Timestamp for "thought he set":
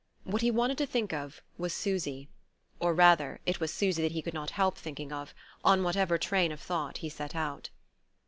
6.59-7.35